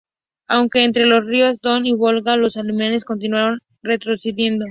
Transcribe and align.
Aunque 0.47 0.83
entre 0.83 1.05
los 1.05 1.23
ríos 1.27 1.59
Don 1.61 1.85
y 1.85 1.93
Volga, 1.93 2.35
los 2.35 2.57
alemanes 2.57 3.05
continuaron 3.05 3.59
retrocediendo. 3.83 4.59